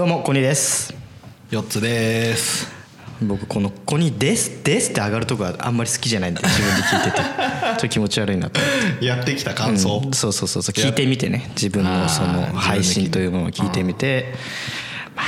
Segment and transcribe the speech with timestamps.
[0.00, 0.94] どうもコニーです。
[1.50, 2.72] 4つです。
[3.20, 7.16] 僕この「コニーです」ですって上がるとこはあんまり好きじゃないんで自分で聞いてて。
[7.20, 8.62] ちょっと気持ち悪いなと。
[9.02, 11.50] やってきた感想、うんそうそうそうそう聞いてみてね。
[11.50, 14.32] 自分のその配信というものを聞いてみて。
[15.14, 15.26] まあ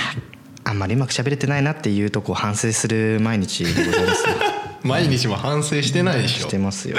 [0.70, 4.36] あんまりうまく喋れてないなっていうとこを反省する毎日でございますよ。
[4.84, 6.44] 毎日も反省してないでしょ。
[6.44, 6.96] してますよ。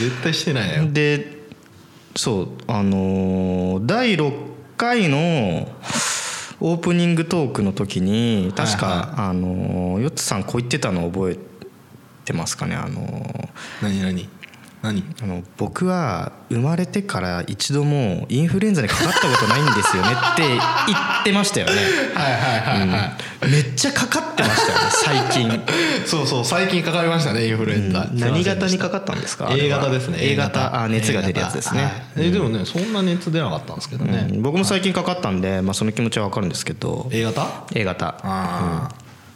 [0.00, 0.88] 絶対してないよ。
[0.90, 1.38] で
[2.16, 4.32] そうあのー第6
[4.76, 5.68] 回の
[6.64, 9.20] オープニングトークの時に確か、はい。
[9.30, 11.38] あのーヨッツさんこう言ってたの覚え
[12.24, 12.76] てますかね？
[12.76, 13.48] あのー
[13.82, 14.28] 何何？
[14.82, 15.04] 何？
[15.22, 21.72] あの僕は生まれてから一度もインフルエンザにかかったことないんですよねって言ってましたよね、
[22.14, 23.50] はいはいはいはい、うん。
[23.50, 25.62] めっちゃかかってましたよね最近。
[26.06, 28.18] そうそう最近かかりましたねインフルエンザ、うん。
[28.18, 30.82] 何型にかかったんですか？A 型ですね A 型。
[30.82, 31.82] あ熱が出るやつですね。
[31.82, 31.92] はい。
[32.26, 34.42] えでもねそんな熱出なかったんですけどね、うん。
[34.42, 37.08] 僕も最近かかったんで、まあ、その気持ちは分かるんですけど。
[37.12, 38.16] A 型？A 型。
[38.22, 38.88] あ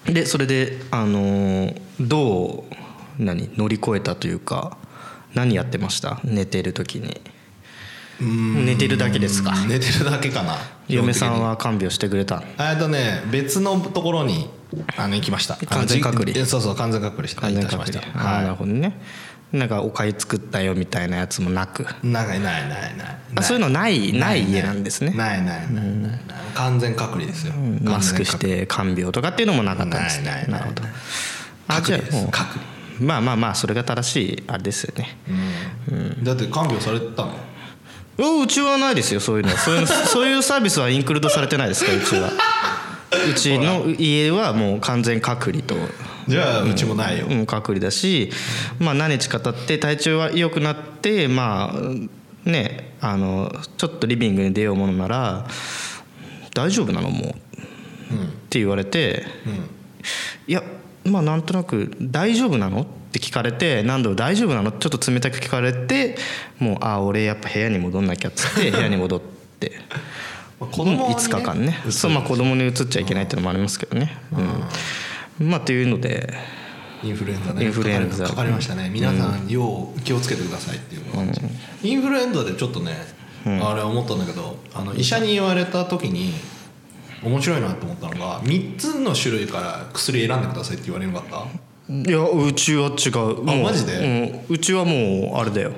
[0.07, 2.75] でそれであのーどう
[3.19, 4.77] 何乗り越えたというか
[5.37, 6.19] 何やってました？
[6.25, 7.21] 寝てる時に。
[8.19, 9.53] 寝てるだけですか？
[9.53, 10.57] あ寝てるだけかな。
[10.89, 14.49] 嫁さんはは看病してくれたえっとね別のところに
[14.97, 15.57] あの行きました。
[15.67, 16.47] 完全隔離。
[16.47, 18.01] そうそう完全隔離して完全いたしました。
[18.01, 18.99] 隔離あーなるはほどね。
[19.53, 21.87] なんかおかゆ作ったよみたいなやつもなく。
[22.03, 23.19] いないないないない。
[23.37, 25.11] あそういうのないない家なんですね。
[25.11, 26.21] ないないない
[26.55, 27.53] 完全隔離ですよ。
[27.83, 30.47] マスクして看病とかっていうのもなかったんですね。
[30.49, 30.83] なるほど。
[31.69, 32.65] あじゃあもう隔離
[33.01, 35.17] まあまあまあそれが正しいあれですよね。
[35.91, 36.25] うん。
[36.25, 37.33] だって看病されてたの？
[38.19, 39.51] おうちはないですよそういうの。
[39.57, 42.31] そういうの そういうサービスはインクルードされてないですからうちは。
[43.31, 45.77] うちの家はもう完全隔離と、
[46.27, 47.27] じゃあうちもないよ。
[47.31, 48.31] うん、隔離だし、
[48.79, 55.47] まあ、何日か経って体調は良くなってまあねあのちょっとリビングに出ようものなら
[56.55, 57.35] 「大丈夫なのもう」っ
[58.49, 59.25] て言われて
[60.49, 60.63] 「いや
[61.07, 66.17] まあなんとなく「大丈夫なの?」って聞かれて何度も「大丈夫なの?」ちょっと冷たく聞かれて
[66.59, 69.73] もう「あ俺やっぱ部屋に戻んなきゃ」っつって部屋に戻って。
[70.59, 71.79] まあ子供はね5日間ね。
[71.91, 74.17] そうまあ子供に移っちゃいけないっていうのもありますけどね、
[75.41, 76.33] うん、まあっていうので
[77.03, 78.27] インフルエンザねインフルエンザ。
[78.27, 78.89] かかりましたね。
[78.91, 81.43] 皆さんよう気をつけてくださいっていう感じ、
[81.83, 82.93] インフルエンザでちょっとね、
[83.45, 86.33] あれ思ったんだけどあの医者に言われた時に
[87.23, 91.47] 面白いなと思ったのが3つの種類から薬選んでくださいって言われなかった？
[91.93, 93.43] いやうちは違う。
[93.43, 94.43] もうマジで？
[94.49, 95.73] うん、うちはもうあれだよ。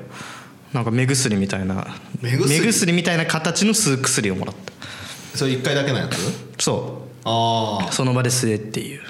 [0.73, 1.87] なんか目薬みたいな。
[2.21, 2.93] 目薬？
[2.93, 5.37] みたいな形の吸う薬をもらった。
[5.37, 6.63] それ1回だけのやつ？
[6.63, 9.03] そあうその場で吸えっていう。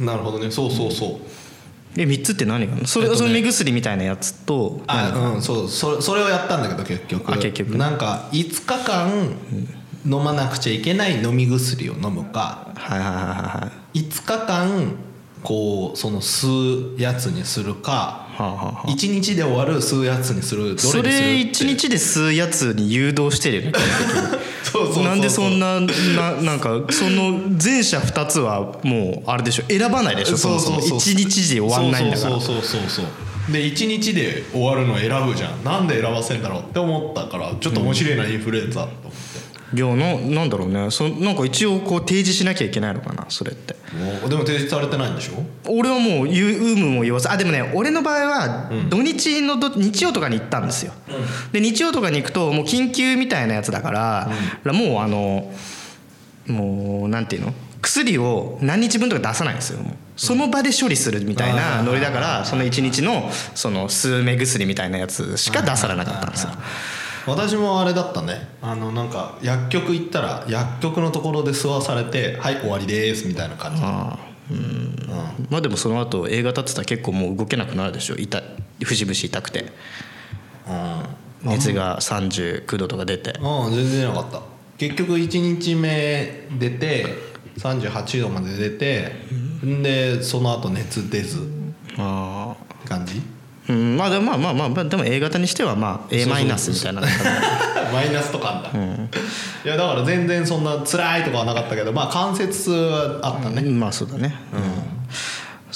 [0.00, 0.50] あなるほどね。
[0.50, 1.18] そうそうそう。
[1.98, 3.18] え3つって何がそれ,、えっとね。
[3.18, 7.32] その目薬みたいなやつとあうんそうそれそれをやったんだけど結局。
[7.32, 9.36] あ結局なんか5日間
[10.06, 12.68] 飲まなくちゃいけない飲み薬を飲むか。
[12.74, 14.96] はいはいはいはい5日間
[15.42, 17.92] こうその吸うやつにするか。
[17.92, 18.88] はあはあはあ。
[18.88, 20.78] 1日で終わる吸うやつにする。
[20.78, 21.40] それって。
[21.40, 23.72] 一日で吸うやつに誘導してるよね
[24.62, 29.64] そうそうなんでそんなななんかその前者2つはもうあれでしょ。
[29.68, 30.80] 選ばないでしょそもそも。
[30.80, 32.30] 1日で終わんないんだから。
[32.32, 33.52] そうそうそうそうそう。
[33.52, 35.64] で1日で終わるの選ぶじゃん。
[35.64, 39.25] なんで選ばせんだろうって思ったからちょっと面白いな、インフルエンザと思って
[39.74, 40.90] いやななんだろうね。
[40.90, 43.74] そなんか一応こう提示しなきゃいけないのかなそれって。
[43.94, 45.42] もうでも提示されてないんでしょ？
[45.68, 47.30] 俺はもう言う有無も言わず。
[47.30, 50.92] あでもね俺の場合は土日のど日曜とかに行ったんですよ、
[51.52, 53.90] で日曜とかに行くともう緊急みたいなやつだか
[54.64, 55.52] ら、もうあの
[56.46, 57.54] もうなんていうの？
[57.82, 59.78] 薬を何日分とか出さないんですよ
[60.16, 66.50] その場で処理するみたいなノリだからその1日のその数目薬みたいなやつしか出されなかったんですよ
[67.26, 68.48] 私もあれだったね。
[68.62, 73.82] あのなんか薬局行ったら薬局のところで吸わされて「はい終わりです」みたいな感じ。
[73.82, 74.96] ああうん。
[75.50, 78.16] まあでもその後 A 型ってたら結構もう動けなくなるでしょ。
[78.16, 78.42] 痛い。
[78.84, 79.72] 節々痛くて。
[81.44, 81.50] うん。
[81.50, 83.38] 熱が39度とか出て。
[83.40, 84.42] うん全然出なかった。
[84.78, 87.06] 結局1日目出て
[87.58, 89.12] 38度まで出て
[89.64, 89.82] ん。
[89.82, 91.38] でその後熱出ず。
[91.98, 93.20] あって感じ。
[93.20, 93.35] あ
[93.68, 93.96] うん。
[93.96, 97.02] まあでもまあまあまあまあでも A 型にしてはまあ A マイナスみたいな
[97.92, 98.70] マイナスとかあんだ、
[99.64, 103.62] いやだから全然そんな辛いとかはなかったけどまあ関節痛はあったね。
[103.62, 104.34] まあそうだね。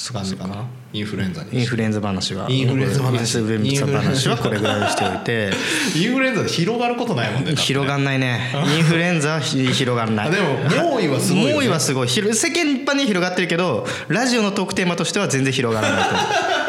[0.00, 0.64] って感じかな。
[0.92, 1.58] インフルエンザに。
[1.58, 2.50] インフルエンザ話は。
[2.50, 3.34] インフルエンザ話。
[3.38, 5.50] インフルエンザ話はこれぐらいにしておいて。
[5.96, 8.52] インフルエンザで広がることないもんね広がんないね。
[8.76, 10.28] インフルエンザはひ広がんない。
[10.28, 10.58] あでも
[10.90, 11.54] 猛威はすごいよね。
[11.54, 12.08] 猛威はすごい。
[12.08, 12.32] 世間
[12.72, 16.26] 一般には広がってるけどラジオのトークテーマとしては全然広がらないと思う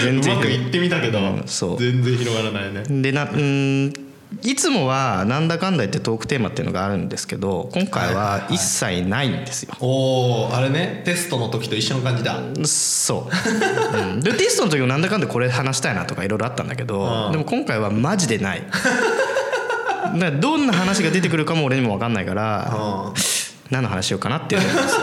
[0.00, 0.34] 全然。
[0.34, 1.78] うまくいってみたけど、うんそう。
[1.78, 3.02] 全然広がらないね。
[3.02, 3.92] でなうん
[4.42, 9.74] いつもはなんだかんだ言ってトークテーマっていうのがあるんですけど今回は一切ないんですよ。
[9.80, 11.00] おおあれね？
[11.06, 12.38] テストの時と一緒の感じだ。
[12.64, 13.30] そ
[13.94, 17.32] う、うん、でテストの時もなんだかんだこれ話したいなとかいろいろあったんだけど、うん。
[17.32, 18.62] でも今回はマジでない。
[20.40, 23.14] どんな話が出てくるかも俺にも分かんないからうん。
[23.70, 24.94] 何の話しようかなっていうのです。
[24.94, 25.00] よ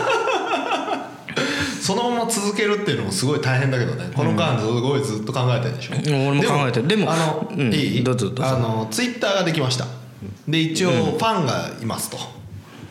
[1.86, 4.10] そのまま続けるっていうのもすごい大変だけどね。
[4.12, 5.94] この間すごいずっと考えてるでしょ、
[6.28, 6.88] 俺も考えてる。
[6.88, 7.72] でもあの、うん。
[7.72, 8.02] いい？
[8.02, 8.44] どうぞどうぞ。
[8.44, 9.86] あのツイッターができました。
[10.48, 12.18] で一応ファンがいますと、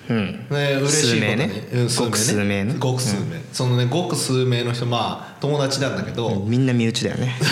[0.09, 0.47] うん。
[0.49, 1.35] ね、嬉しいことに。
[1.35, 1.67] 数名ね。
[1.73, 2.75] うんごく数名ね。
[2.79, 7.35] ごく数名、そのねごく数名の人まあ友達なんだけど、みんな身内だよね。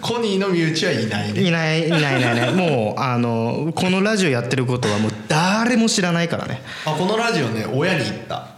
[0.00, 1.40] コニーの身内はいないね。
[1.42, 2.52] いないいないいないいない。
[2.54, 6.62] もうあのこのラジオやってることはもう誰も知らないからね。
[6.86, 8.57] あこのラジオね親に言った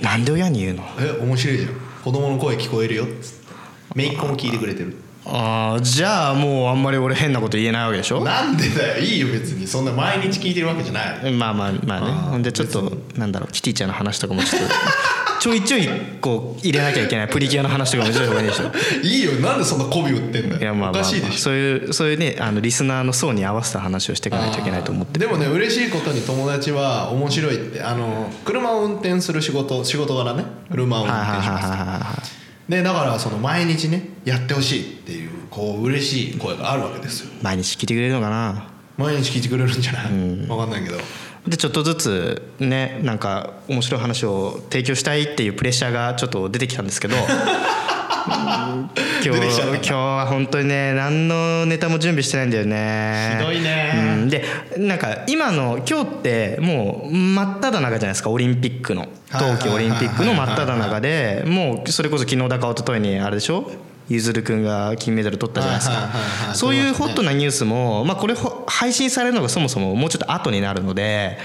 [0.00, 0.84] なんで親に言うの？
[0.98, 1.70] え面白いじゃん。
[2.04, 3.04] 子供の声聞こえるよ。
[3.04, 3.54] っつって。
[3.94, 4.96] 姪っ子も聞いてくれてる。
[5.26, 8.22] ああじゃあもうあんまり俺変なこと言えないわけでしょ？
[8.22, 9.66] なんでだよいいよ別に。
[9.66, 11.32] そんな毎日聞いてるわけじゃない。
[11.32, 14.74] まあまあまあねほんでちょっとなんだろうキティちゃんの話とかもちょっと。
[15.40, 15.86] ちょいちょい
[16.22, 18.72] こう入れなきゃいけないプリキュアの話とかもちょい方がいいでしょ。
[19.06, 19.32] いいよ。
[19.32, 20.60] なんでそんな媚び売ってんだよ。
[20.60, 21.38] いやまあまあ、まあ、おかしいでしょ。
[21.38, 25.18] そういうそういうねあのリスナーの層に合わせた話をしていかないといけないと思って。
[25.18, 27.82] でもね嬉しいことに友達は面白いって。
[27.82, 30.44] あの車を運転する仕事仕事柄ね。
[30.70, 37.30] 車を運転しますでだからその毎日ねやってほしいっていうこう嬉しい声があるわけですよ。
[37.30, 38.68] い毎日聞いてくれるのかな？
[38.96, 40.96] 毎日聞いてくれるんじゃない、わかんないけど。
[41.46, 47.16] でちょっとずつねなんか面白い話を提供したいっていうプレッシャーがちょっと出てきたんですけど
[48.26, 48.88] 今
[49.22, 53.36] 日今日は本当にね何のネタも準備してないんだよね。
[53.38, 53.92] ひどいね。
[53.94, 54.44] うん、で
[54.78, 59.06] なんか今の今日ってもう真っ只中じゃないですかオリンピックの。
[59.30, 63.70] 冬季オリンピックの真っ只中でもうそれこそ昨日だか一昨日にあれでしょ？
[64.06, 65.94] ゆずるくんが金メダル取ったじゃないですか。
[65.96, 71.38] はいそういうホットなニュースも、まあ、これほ配信されるのがそもそももうちょっと後になるので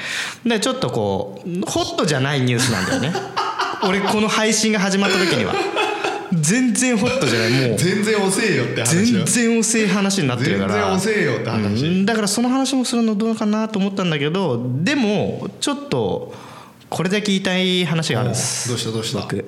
[0.45, 3.13] でちょっとこうホットじゃないニュースなんだよね。
[3.87, 5.53] 俺この配信が始まった時には
[6.33, 7.77] 全然ホットじゃないもう。
[7.79, 9.25] 全然遅えよって話よ。
[9.25, 10.73] 全然遅い話になってるから。
[10.73, 16.33] 全然遅えよって話、うんだからその話もするのどうかなと思ったんだけどでもちょっと
[16.89, 18.69] これだけ言いたい話があるんです。
[18.69, 19.21] どうしたどうした？
[19.21, 19.45] 僕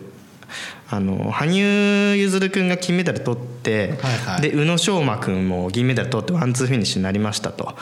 [0.89, 4.42] あの羽生結弦君が金メダル取って、はいはい。
[4.42, 7.75] で宇野昌磨君も銀メダル取ってワンツーフィニッシュになりましたと、は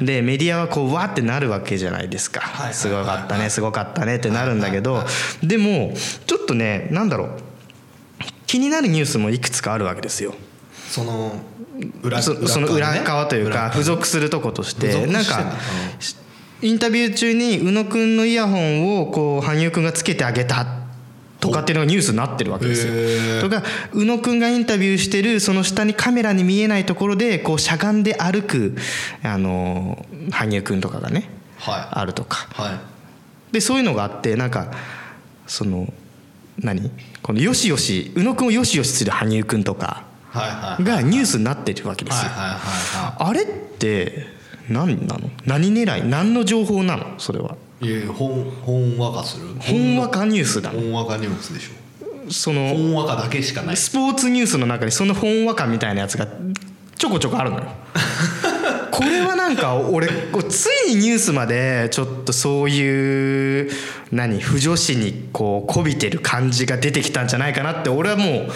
[0.00, 5.04] いでメディアはこうわーってなるわけじゃないですか、いはいはいすごかったねすごかったねってなるんだけど、
[5.42, 5.92] でも
[6.26, 7.30] ちょっとねなんだろう
[8.52, 10.34] 気になるニュースもいくつかあるわけですよ。
[10.90, 11.40] その
[12.02, 15.54] 裏そその裏側というか付属するとことしてなんか
[16.60, 20.66] インタビュー中に宇野くんのイヤホンをこう羽生くんがつけてあげた
[21.40, 22.94] とかっていうのがニュースになってるわけですへよ。
[23.38, 23.40] ー。
[23.40, 23.62] とか
[23.94, 28.76] 宇野くんがインタビューしてるその下にカメラに見えないところでこうしゃがんで歩く
[29.22, 32.46] あの羽生くんとかがねはあるとか。
[32.58, 32.80] いはい。
[33.50, 34.72] でそういうのがあってなんか
[35.46, 35.90] その
[36.62, 36.90] 何？
[37.22, 42.30] このよしよし宇野くんをよしよしする羽生くんとかがニュースになってるわけですよ。
[42.32, 44.26] あれって
[44.68, 45.30] 何なの？
[45.44, 46.08] 何狙い？
[46.08, 47.18] 何の情報なの？
[47.18, 47.44] それは。
[47.46, 49.48] いはいいやいやほんほんわかする？
[49.58, 50.70] ほんわかニュースだ。
[50.70, 52.26] ほんわかニュースでしょ。
[52.26, 53.76] ほそのんわかだけしかない。
[53.76, 56.28] スポーツニュースの中にそのほんわかみたいなやつが
[56.96, 57.64] ちょこちょこあるのよ
[58.92, 60.08] これはなんか俺
[60.50, 63.70] ついにニュースまでちょっとそういう
[64.12, 68.48] 何不女子にこうこびてる感じが出てきたんじゃないかなって俺はも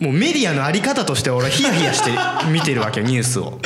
[0.00, 2.10] うもうメディアのあり方として俺はヒヤヒヤして
[2.50, 3.60] 見てるわけよニュースを。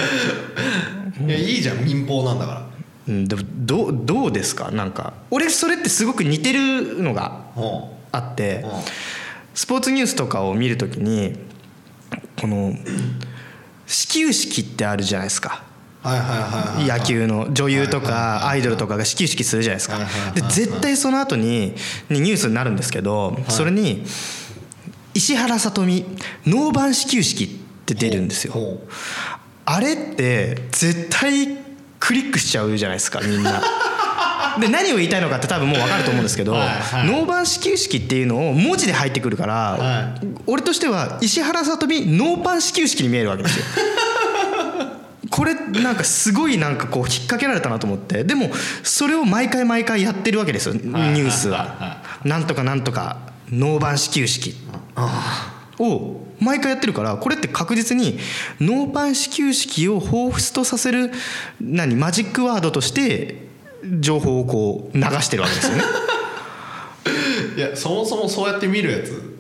[1.27, 2.67] いやいいじゃん民放なんだから。
[3.09, 4.71] うん、でもどうどうですか？
[4.71, 8.65] なんか俺それってすごく似てるのがほあって
[9.55, 11.39] スポーツニュースとかを見るときに
[12.39, 12.75] この
[13.87, 15.65] 始球式ってあるじゃないですか
[16.87, 19.99] 野球の女優とかアイドルとかが始球式するじゃないですか。
[20.35, 21.75] で絶対その後に
[22.09, 24.05] にニュースになるんですけどそれに
[25.15, 26.05] 石原さとみ
[26.47, 27.49] ノーバン始球式っ
[27.87, 28.55] て出るんですよ。
[29.65, 31.57] あれって絶対
[31.99, 33.63] クリックしちゃうじゃないですかみんな。
[34.61, 40.15] で何を言いたいのかって多分もう分かると思うんですけど、ノーバン始球式っていうのを文字で入ってくるから、は
[40.47, 43.65] 俺としては石原さとみノーパン始球式に見えるわけですよ。
[45.37, 48.25] これなんかすごいなんかこう引っ掛けられたなと思って。
[48.25, 48.51] でも
[48.83, 52.03] それを毎回毎回やってるわけですよニュースは。
[52.25, 53.19] なんとかなんとか
[53.51, 54.55] ノーバン始球式。
[55.79, 58.19] を毎回やってるからこれって確実に
[58.61, 61.13] ノーパン始球式を彷彿とさせる
[61.61, 63.47] 何マジックワードとして
[64.01, 65.85] 情報をこう流してるわけですよね。
[67.59, 69.39] いやそもそもそうやって見るやつ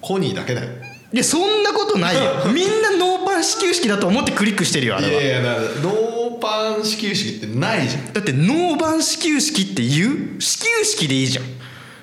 [0.00, 2.44] コニーだけだよいやそんなことないよ。
[2.54, 5.12] みんなノーパン始球式だと思ってクリックしてるよあれは。
[5.22, 5.50] いやいや
[5.82, 8.12] ノーパン始球式ってないじゃん。
[8.12, 10.40] だってノーバン始球式って言う？
[10.40, 11.44] 始球式でいいじゃん。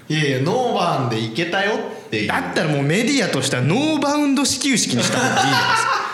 [0.10, 1.74] いやいやノーバンでいけたよ
[2.06, 5.84] ってだったらもうメディアとしてはノーバウンド始球式にした方がいいじゃないです。
[5.84, 6.08] か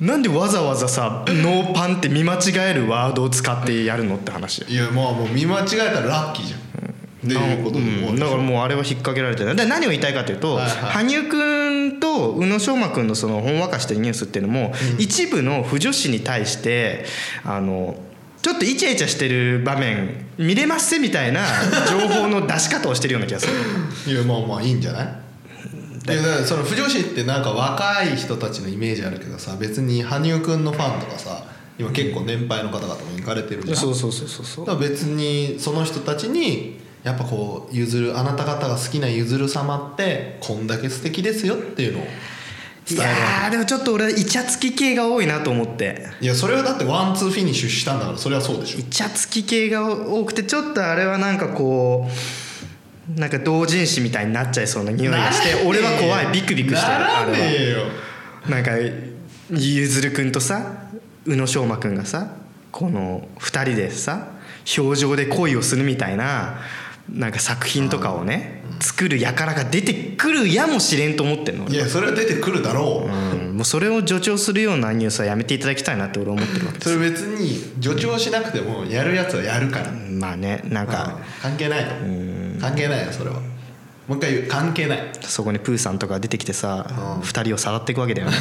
[0.00, 2.38] なんでわざわざさノーパンって見間違
[2.70, 6.91] えるワードを使ってやるのって話いやまあもう見間違えたらラッキーじゃん
[7.24, 10.70] っていうことでうん、だからもうあれは引っ掛けられてるで何を言いたいかというと、はいはい。
[11.06, 17.04] 羽生君と宇野昌磨君のそのほんわかしてるニュースっていうのも、一部の不女子に対して
[17.44, 17.96] あの
[18.42, 21.42] ちょっとイチャイチャしてる場面見れますせみたいな
[21.88, 23.52] 情報の出し方をしてるような気がする。
[24.12, 25.08] いやまあまあいいんじゃない？
[26.04, 31.44] いやだからその腐女子ってなんか若い人たちのイメージあるけどさ別に羽生くんのファンとかさ
[31.78, 33.76] 今結構年配の方々も行かれてるじゃん。
[33.76, 34.78] そうそうそうそうそう。
[34.80, 42.06] 別にその人たちにやっぱこうゆずるあなた方が好きなゆずる様ってこんだけ素敵ですよっていうのをい
[42.94, 46.08] 伝えるわやーでもちょっと俺はイチャつき系が多いなと思って。
[46.20, 48.78] けいやそれはだってワンツーフィニッシュしたんだからそれはそうでしょ。
[48.78, 52.08] イチャつき系が多くてちょっとあれはなんかこ
[53.16, 56.32] うなんか同人誌みたいになっちゃいそうな匂いがして俺は怖い。
[56.32, 57.78] ビクビクしてるならねえよ
[58.48, 58.70] なんか
[59.50, 60.88] ゆずるくんとさ
[61.24, 62.36] 宇野昌磨くんがさ
[62.70, 64.28] この2人でさ
[64.78, 66.58] 表情で恋をするみたいな
[67.08, 71.68] なんか作品とかをね作る輩が出てくるやもしれんと思ってんの。
[71.68, 76.92] いやそれは出てくるだろう、うん、もうそれを助長するようなニュースはやめていただきたいなって俺は思ってるわけです。
[76.92, 81.90] それ別に助長しなくてもやるやつはやるから、まあねなんか関係ないと。
[82.60, 83.40] 関係ないよそれは。
[84.08, 84.48] もう一回言う。
[84.48, 85.12] 関係ない。
[85.22, 87.20] そこにプーさんとか出てきてさうん。
[87.20, 88.36] 2人をさらっていくわけだよね。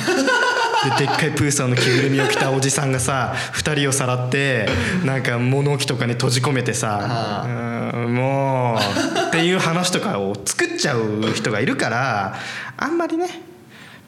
[0.98, 4.68] ででっかいプーさんの着ぐるみを着たおじさんがさ2人をさらって
[5.06, 12.36] なんか物置とかに閉じ込めてさうんもうっていう話とかを作っちゃう人がいるから
[12.78, 13.28] あんまりね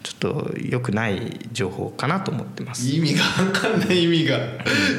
[0.03, 2.87] ちょっと良くない情報かなと思ってます。
[2.87, 4.37] 意味が分かんない意味が。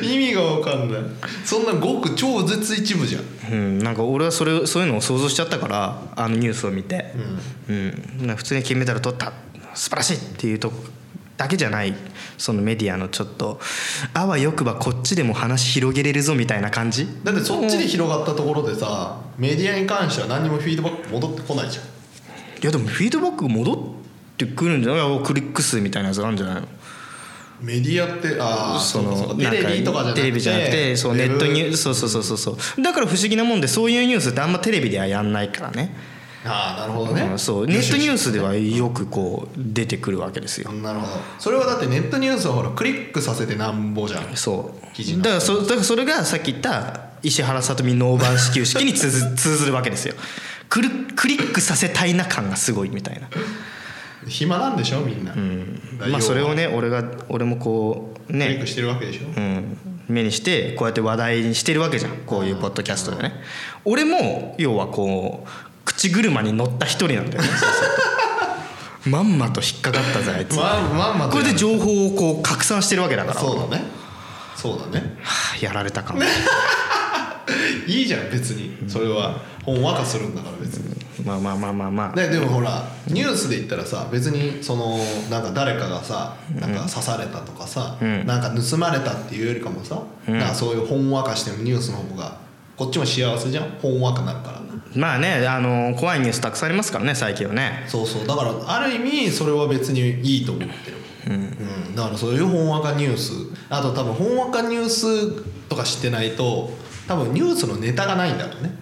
[0.02, 1.02] 意味が分かんない。
[1.44, 3.52] そんなごく超絶一部じゃん。
[3.52, 7.12] うん、なんか俺はそれそういうのを想像しちゃったからあのニュースを見て、
[7.68, 8.18] うん。
[8.20, 9.32] なんか普通に金メダル取った。
[9.74, 10.76] 素晴らしいっていうとこ
[11.36, 11.94] だけじゃない
[12.38, 13.60] そのメディアのちょっと
[14.12, 17.08] あわよくばこっちでも話広げれるぞみたいな感じ。
[17.24, 21.84] だってそっちで広がったところでさメディアに関しては何にもフィードバック戻ってこないじゃん。
[21.84, 21.88] い
[22.62, 23.76] やでもフィードバック戻っ
[24.36, 25.22] てくるんじゃない？
[25.22, 26.54] クリック数みたいなやつあるんじゃない？
[26.60, 26.68] の
[27.60, 30.20] メディアってああそのテレビとかじゃなくて。
[30.20, 32.82] テレビじゃなくてそうネットニュースそうそうそうそうそう。
[32.82, 35.94] だから不思議なもんでそういうニュースってあんまテレビではやんないからね
[36.44, 37.22] ああなるほどね。
[37.22, 37.66] うんそう。
[37.66, 40.70] ネットニュースではよくこう出てくるわけですよ。
[40.72, 41.12] なるほど。
[41.38, 44.36] それはだってネットニュースはほらクリックさせてなんぼじゃん。
[44.36, 44.86] そう。
[44.94, 50.14] 記事だからそだからそれがさっき言った石原さとみノーバン始球式に通ず 通ずるわけですよ。
[50.68, 53.28] クリクリックさせたいな感がすごいみたいな、
[54.26, 58.46] 暇なんでしょみんな、だからまあ、それをね俺が俺もこうね。
[58.46, 62.12] クリックしてるわけでしょ、うん、目にしてこうやって話題にしてるわけじゃん。
[62.26, 63.34] こういうポッドキャストでね。
[63.84, 67.48] 俺も要はこう口車に乗った一人なんだよね。
[69.06, 70.56] まんまと引っかかったぜあいつ。
[70.56, 73.40] まあまんまとこれで情報をこう拡散してるわけだから。
[73.40, 73.84] そうだね。
[74.56, 75.16] そうだね。
[75.22, 76.22] はあやられたかも。
[77.86, 78.76] いいじゃん別に。
[78.88, 79.36] それは。
[79.64, 80.94] ほんわかするんだから別に。
[81.24, 82.16] まあまあまあまあまあ。
[82.16, 84.98] ね、でもほらニュースで言ったらさ別にその
[85.30, 88.26] なんか誰かがさなんか刺されたとかさ、ん。
[88.26, 92.36] なんか盗まれたっていうよりかもさ、なんかそういうほんわかしてるニュースの方が
[92.76, 93.70] こっちも幸せじゃん。
[93.80, 94.60] ほんわかなるから
[94.94, 97.84] まあねあの怖いニュースたくさんありますからね最近はね。
[97.88, 98.26] そうそう。
[98.26, 100.96] だからある意味それは別にいいと思ってる、
[101.28, 101.94] うん。
[101.94, 103.32] だからそういうほんわかニュース。
[103.70, 106.70] あと多分ほんわかニュースとか知ってないと
[107.08, 108.72] 多分ニュースのネタがないんだろうね。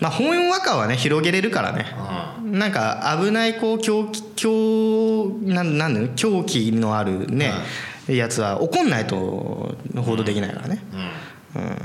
[0.00, 1.86] まあ本和歌はね広げれるからね。
[2.42, 7.52] なんか危ないこう狂気狂なんなん狂気のあるね、
[8.06, 10.82] やつは怒んないと報道できないからね、
[11.54, 11.62] うん。
[11.62, 11.78] うん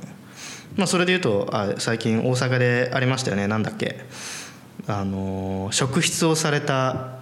[0.75, 3.47] まあそれでいうとあ最近大阪でありましたよね。
[3.47, 4.05] なんだっけ。
[4.87, 7.19] あのー職質をされた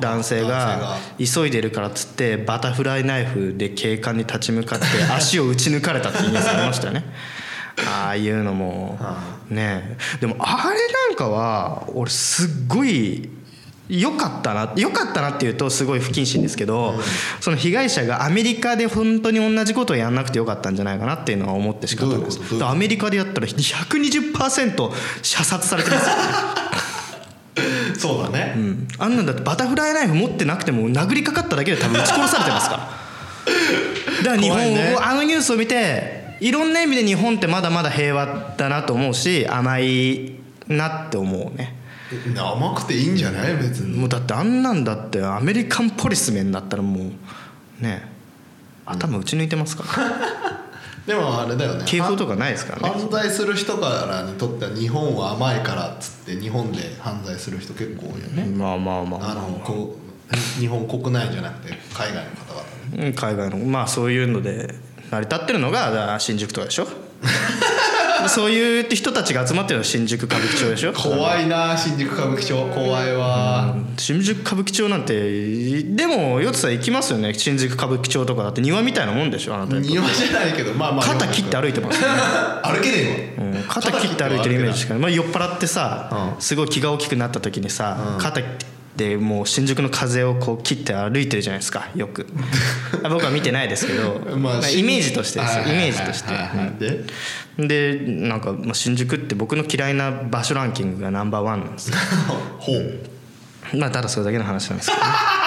[0.00, 7.04] 男性が急いでるからっつってバタフライナイフで警官に立ち向かって 足を打ち抜かれたってニュースありましたよね。
[7.88, 8.98] ああいうのも
[9.48, 13.28] ねでもあれなんかは俺すっごい
[13.92, 16.94] 良かったな良かったなっていうとすごい不謹慎ですけど、
[17.40, 22.38] その被害者がアメリカで本当に同じことをやんなくてよかったんじゃないかなっていうのは思ってしかったです。
[22.38, 24.90] どういうアメリカでやったら120%
[25.22, 26.08] 射殺されてます。
[26.08, 26.16] よ
[28.00, 28.88] そうだね、うん。
[28.98, 32.88] あんなんだってバタフライナイフ持ってなくても殴りかかっただけで多分撃ち殺されてますから。
[34.24, 34.96] だから日本ね。
[35.02, 40.32] あのニュースを見ていろんな意味で日本ってまだまだ平和だなと思うし甘い
[40.66, 41.81] なって思うね
[42.36, 43.56] 甘くていいんじゃない？
[43.56, 43.96] 別に。
[43.98, 47.10] もうだってあんなんだってアメリカンポリスメンだったらも
[47.80, 48.10] うね
[48.86, 50.08] 頭打ち抜いてますから、
[51.06, 51.84] でもあれだよね。
[51.86, 52.88] 警報とかないですからね。
[53.00, 59.30] 犯罪する人からにとっては日本は甘いからっつって日本で犯罪する人結構多いよね、まあまあまあ。
[59.30, 62.62] あのこう日本国内じゃなくて海外の方々
[62.96, 63.06] ね。
[63.06, 63.58] うん海外の。
[63.58, 64.74] まあそういうので
[65.10, 66.88] 成り立ってるのが新宿とかでしょ
[68.28, 70.92] そういう人たちが集まってるのが新宿歌舞伎町でしょ？
[70.92, 72.56] 怖いな新宿歌舞伎町。
[72.74, 73.74] 怖いわ。
[73.96, 77.34] 新宿歌舞伎町なんてでもよつさん行きますよね？
[77.34, 79.78] 新宿歌舞伎町とかだって庭みたいなもんでしょあなた。
[79.78, 81.06] 庭じゃないけどまあまあ。
[81.06, 82.14] 肩切って歩いてますよね。
[82.64, 86.42] 歩けねえわ、うん肩切って歩いてるイメージしかない、まあ、酔っ払ってさ、うん。
[86.42, 88.40] すごい気が大きくなった時にさ、肩
[88.96, 92.26] でもう新宿の風をこう切って歩いてるじゃないですかよく。
[93.02, 95.58] あ 僕は見てないですけど、まあ、イメージとしてです。
[95.58, 96.34] よイメージとして。
[96.78, 97.04] で
[97.58, 101.96] でなんかまあ新宿って僕の嫌いな場所ランキングがナンバーワンなんですよ。
[102.58, 103.00] ほう。
[103.76, 105.02] まあただそれだけの話なんですけど、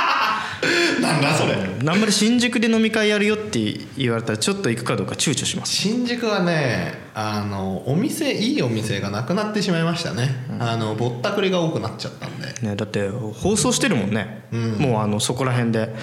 [1.02, 1.54] なんだそれ。
[1.54, 5.74] あんまり新宿で飲み会やるよって言われたらちょっと行くかどうか躊躇します。
[5.74, 12.46] 新宿はねあのお店いいお店がなくなってしまいましたね、あのぼったくりが多くなっちゃったんで。
[12.62, 14.46] ね、だって放送してるもんね、
[14.80, 15.96] もうあのそこら辺で、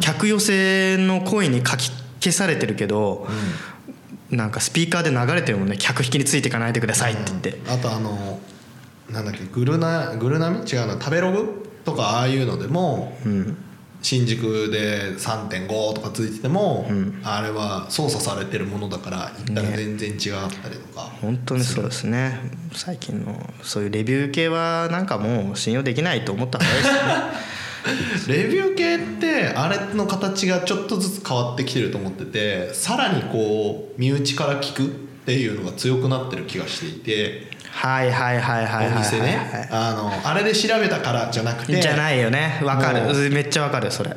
[0.00, 1.90] 客寄せの声にかき
[2.20, 3.26] 消されてるけど、
[4.30, 5.76] なんかスピーカーで流れてるもんね。
[5.78, 8.40] 客引きについていかないでくださいって言って、あとあの
[9.10, 10.58] なんだっけグルナグルナミ？
[10.58, 11.66] 違うの食べログ？
[11.84, 13.16] とかああいうのでも、
[14.02, 16.86] 新宿で3.5とかついてても、
[17.22, 20.18] あれは操作されてるものだから行ったら全然違っ
[20.62, 22.38] たりとか、本当にそうですね。
[22.72, 26.88] 最近のそういうレビュー系はなんかもう信用できないと思った方がいいで
[28.18, 28.32] すね。
[28.42, 34.88] レビュー系ってあれの形がちょっとずつ変わってきてると思っててさらにこう身内から聞くっ
[35.24, 39.68] ていうのが強くなってる気がしていてはいはいはいはいお店ね。
[39.70, 41.80] あのあれで調べたからじゃなくて。
[41.80, 42.60] じゃないよね。
[42.62, 43.30] わかる。
[43.30, 44.14] めっちゃわかるそれ。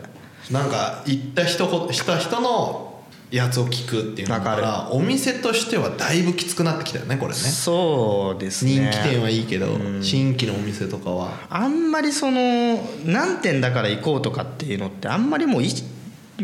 [0.51, 7.35] なんか行った人ほした人のやつを聞くっていうのだかわらお店としてはだいぶきつくなってきたよねこれね。
[7.37, 8.71] そうですね。
[8.71, 9.67] 人気店はいいけど
[10.01, 11.31] 新規のお店とかは。
[11.49, 15.87] あんまりその何点だから行こうとかっていうのってあんまりもう意識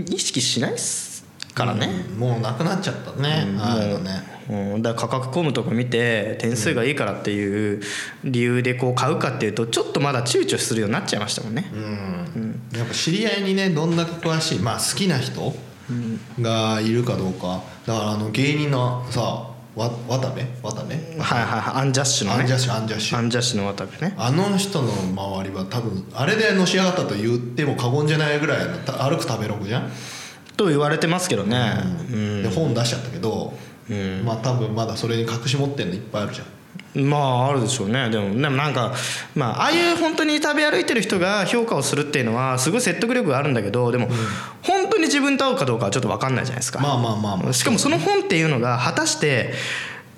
[0.09, 2.17] 意識しないっすからね、うん。
[2.17, 3.45] もうなくなっちゃったね。
[3.59, 7.81] ああいうのねうん、だから価格コムとか見て点数がいいからっていう
[8.23, 12.61] 理由でこう買うかっていうとちょっとまだ躊躇するようになっちゃいましたもんね、うん。
[12.77, 15.53] やっぱ知り合いにねどんだけ詳しいまあ好きな人
[16.41, 17.63] がいるかどうか。
[17.85, 20.41] だからあの芸人のさわ渡部？
[20.61, 20.93] 渡部？
[20.93, 21.81] はいはいはい。
[21.81, 22.41] アンジャッシュのね。
[22.41, 23.17] アンジャッシュアンジャッシュ。
[23.17, 24.13] アンジャッシュの渡部ね。
[24.17, 29.91] あの人の周りは多分あれでのし上がったと言っても過言じゃないぐらいのた歩く食べログじゃん、
[30.57, 31.73] と言われてますけどね、
[32.11, 32.43] うん。
[32.43, 33.53] で本出しちゃったけど、
[34.23, 36.47] まあ多分まだそれに隠し持ってんのいっぱいあるじゃん。
[36.93, 38.09] まああるでしょうね。
[38.09, 38.93] でもでもなんか
[39.35, 44.09] まあああいう本当に食べ歩いてる人が評価をするっていうのはすごい説得力があるんだけどでも
[44.61, 47.53] 本当に自分と合うかどうかはちょっと分かんないじゃないですか、まあまあまあまあ。
[47.53, 49.53] しかもその本っていうのが果たして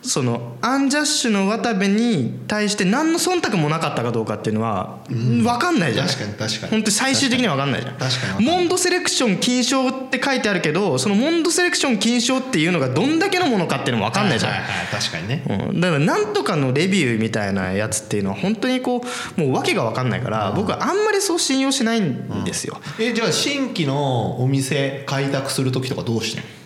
[0.04, 6.08] そのアンジャッシュの渡部に対して何の忖度もなかったかどうかっていうのは分かんないじゃん。
[6.08, 6.72] 確かに確かに。
[6.72, 7.96] 本当に最終的には分かんないじゃん。
[7.96, 14.52] 確かにモンドセレクション金賞って書いてあるけどそのモンドセレクション金賞っていうのがどんだけのものかっていうのも分かんないじゃん。
[14.52, 15.44] はいはいはい確かにね。
[15.72, 19.04] うん、だからなんとかのレビューみたいなやつっていうのは本当にこ
[19.38, 26.63] うもう訳が分かんないから僕はあんまりそう信用しないんですよ、えじゃあ新規のお店開拓する時とかどうしてんの？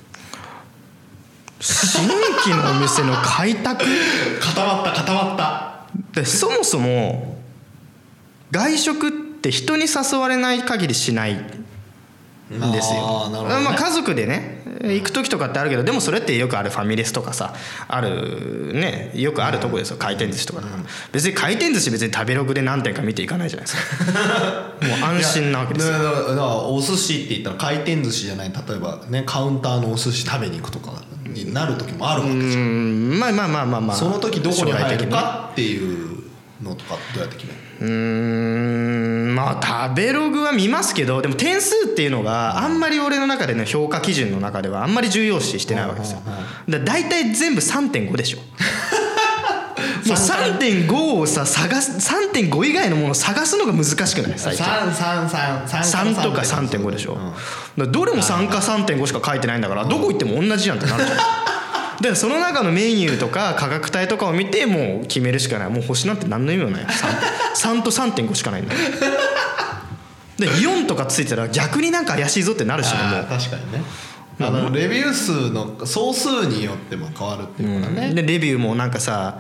[1.60, 3.84] 新規のお店の開拓？
[4.40, 5.88] 固まった固まった。
[6.14, 7.38] でそもそも
[8.52, 11.38] 外食って人に誘われない限りしない
[12.56, 13.30] んですよ。
[13.30, 13.40] ね。
[13.64, 17.54] まあ家族でね行く時とかってあるけどでもそれってよくあるファミレスとかさ
[17.88, 19.98] あるねよくあるとこですよ。
[19.98, 20.62] 回転寿司とか、
[21.12, 24.14] 別に回転寿司別に食べログで何点か見ていかないじゃないですか。
[24.88, 25.94] もう安心なわけですよ。
[25.94, 30.94] だからお寿司って言ったら回転寿司じゃない例えばねカウンターのお寿司食べに行くとか
[31.26, 32.44] になる時もあるわけじゃん。
[32.44, 32.56] う
[33.16, 36.27] んまあまあまあまあまあその時どこに入るかっていう
[36.62, 46.22] のとかどうやって決めるうーんまあ食べログは見ますけどでも点数っていうのがあんまり俺の中での評価基準の中ではあんまり重要視してないわけですよ。
[46.70, 48.40] だ大体全部3.5でしょ。
[50.08, 54.40] もう3.5をさ探す3.5以外のものを探すのが難しくない？
[54.40, 54.66] 最近。
[56.16, 57.32] 3とか3.5でしょ、だか
[57.78, 61.18] らどれも3か3.5しか書いてないんだからどこ行っても同じじゃんってなるじゃん
[62.02, 65.70] でその中のメニューとか価格帯とかを見てもう決めるしかない。
[65.70, 66.86] もう星なんて何の意味もない。
[66.86, 68.80] 3, 3と3.5しかないんだよ
[70.38, 73.82] で4とかついてたら逆になんか怪しいぞってなるしねもあー確かにね。
[74.40, 79.40] あのレビュー数の総数によっても変わるっていうかう、ね、でレビューもなんかさ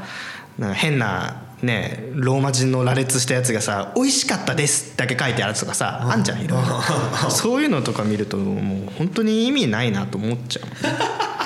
[0.58, 6.82] なんか変なねローマ人の羅列したやつがさ「美味しかったです」だけ書いてあるやつとかさあんじゃんいろいろ。
[7.30, 11.37] そういうのとか見るともう本当に意味ないなと思っちゃう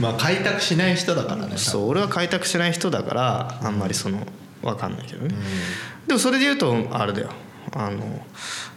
[0.00, 4.26] まあ開拓しない人だからねそう俺は開拓しない人だからあんまりその
[4.62, 5.34] 分かんないけどね、
[6.06, 7.30] でもそれで言うとあれだよ。
[7.72, 8.24] あの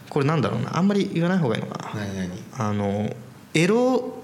[0.08, 0.76] これなんだろうな。
[0.76, 2.00] あんまり言わない方がいいのかな。
[2.00, 2.30] 何何？
[2.58, 3.16] あの
[3.54, 4.20] エロ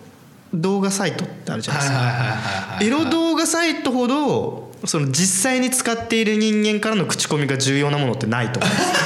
[0.55, 8.97] 動画サイトってあるじゃないですか、エロ動画サイトほどその実際に使っている人間からの口コミが重要なものってないと思うんですよ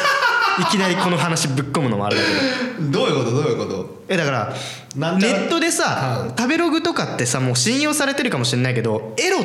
[0.60, 2.90] いきなりこの話ぶっ込むのもあれだけど。
[2.90, 3.30] どういうこと？
[3.30, 4.04] どういうこと？
[4.08, 4.54] えだから
[4.96, 9.38] ネットでさはい食べログとかってさもう信用されてるかもしれないけどエロ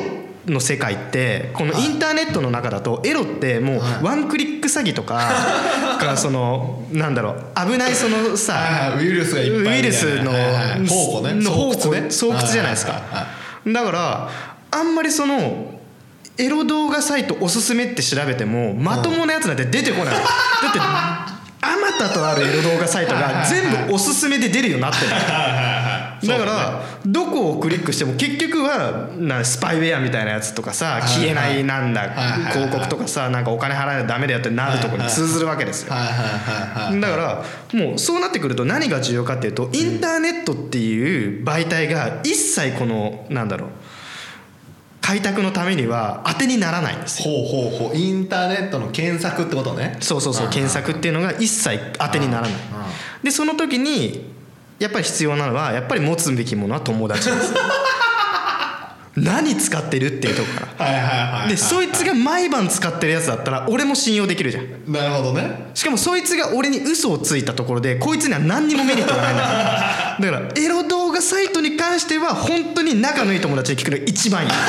[0.52, 4.02] の世界ってこのインターネットの中だとエロってもうはい。
[4.04, 5.30] ワンクリック詐欺とか
[6.00, 10.40] かそのなんだろう危ないそのさウイルスがいっぱいウイルスの宝
[11.20, 11.34] 庫ね。
[11.34, 13.00] の宝庫巣窟じゃないですか。
[13.66, 14.28] だから
[14.70, 15.75] あんまりその
[16.38, 20.14] エロ動画サイトおすすめって調べてもまともなやつなんて出てこない。
[20.14, 25.10] だってあまたとあるエロ動画サイトが全部おすすめで出るようになってる。
[26.26, 32.10] だからどこをクリックしても結局はなスパイウェアみたいなやつとかさい消えないなんだ
[32.52, 35.90] 広告とかさなんかお金払わないとダメだよってなるところに通ずるわけですよ。
[35.90, 35.96] だ
[37.08, 43.70] からもうそうなってくると何が重要かっていうとインターネットっていう媒体が一切このなんだろう
[45.06, 47.32] 開拓のためには当てにならないんですよ。
[47.32, 47.96] ほうほうほう。
[47.96, 49.96] インターネットの検索ってことね。
[50.00, 52.52] そうそうそう検索っていうのが一切当てにならない。
[53.22, 54.34] でその時に
[54.80, 57.54] やっぱり必要なのはやっぱり持つべきものは友達です
[59.16, 61.42] 何使ってるっていうところかはいはいはいはい。
[61.44, 64.92] らでそいつが毎晩使ってるやつだったら俺も信用できるじゃん。
[64.92, 65.70] なるほどね。
[65.74, 74.50] しかもそいつが俺に嘘をついたところでこいつには何にもメリットがないんだから だからエロ動画サイトに関しては本当に仲のいい友達に聞くのが一番いい。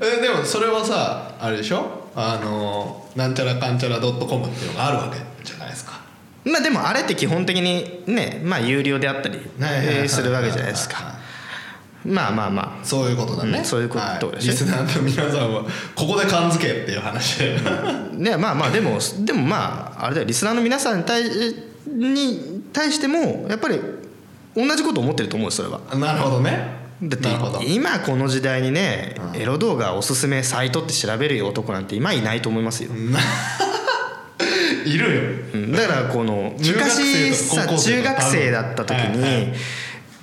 [0.00, 2.06] えでもそれはさあれでしょ？
[2.14, 6.00] あのなんちゃらかんちゃらドットコムっていうのがあるわけじゃないですか。
[6.44, 9.38] まあでもあれって基本的にねまあ有料であったり
[10.08, 11.16] するわけじゃないですか
[12.06, 14.36] まあまあまそういうことだね、うんそういうことはい。
[14.36, 14.52] でしょ。
[14.52, 15.64] リスナーの皆さんは
[15.94, 17.42] ここで感づけっていう話。
[18.16, 20.26] ねまあまあでもでもまああれだよ。
[20.26, 21.24] リスナーの皆さんに対
[21.86, 23.80] に対してもやっぱり
[24.54, 25.80] 同じこと思ってると思うよそれは。
[25.96, 26.86] なるほどね。
[27.02, 27.28] だって
[27.66, 32.90] 今この時代にねエロ動画おすすめサイトって調べる男なんて今いないと思いますよ。
[34.86, 35.22] いるよ。
[35.54, 35.72] うん。
[35.72, 39.52] だからこの昔とさ中学生だった時はいはに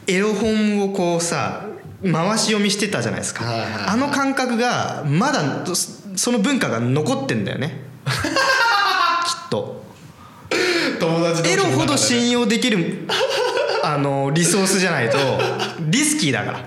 [0.07, 1.67] エロ本をこうさ
[2.11, 3.45] 回し読みしてたじゃないですか。
[3.87, 5.75] あの感覚がまだそ
[6.15, 7.85] その文化が残ってんだよね。
[8.05, 9.83] きっと。
[10.99, 13.07] 友達エロほど信用できる
[13.83, 15.17] あのリソースじゃないと
[15.81, 16.59] リスキーだから、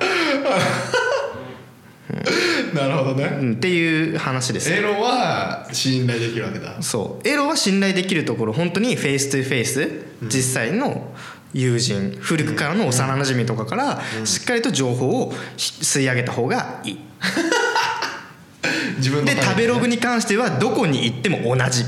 [2.75, 3.25] なるほどね。
[3.41, 4.77] うんっていう話ですよ。
[4.77, 6.77] エロは信頼できるわけだ。
[6.81, 7.29] そう。
[7.29, 9.91] エロは信頼できるところ本当に face to face
[10.23, 11.13] 実際の
[11.53, 16.99] 友人古くからの幼なじみとかからしっかりと情報をひ吸い上げた方がいい。
[18.99, 21.85] 自分ので食べログに関してはどこに行っても同じ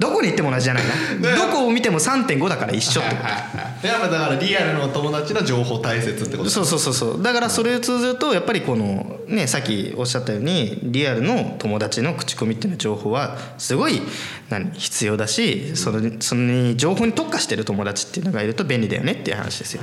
[0.00, 0.82] どこに行っても同じじゃない
[1.20, 1.30] な。
[1.30, 1.36] ね。
[1.36, 3.86] どこを見ても3.5だから一緒ってこはいはいはい。
[3.86, 6.44] やっぱだからリアルの友達の情報大切ってこと。
[6.44, 7.22] とそうそうそうそう。
[7.22, 14.00] だからそれを通ずるとやっぱりこのねさっきおっしゃったようにリアルの友達の口コミっていうの情報はすごい
[14.48, 19.82] 何必要だしそのそのに情報に特化してる友達っていうのがいると便利だよねっていう話ですよ。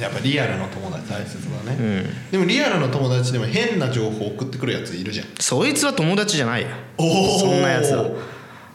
[0.00, 1.36] やっぱリアルの友達大切
[1.66, 5.26] だね、でもリアルの友達でも変な情報送ってくるやついるじゃん。
[5.38, 6.68] そいつは友達じゃないよ。
[6.98, 8.10] おそんなやつは